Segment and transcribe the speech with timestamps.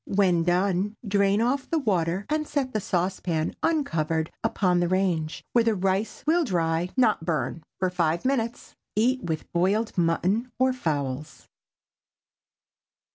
[0.07, 5.63] When done, drain off the water, and set the saucepan uncovered upon the range, where
[5.63, 8.75] the rice will dry, not burn, for five minutes.
[8.95, 11.47] Eat with boiled mutton or fowls.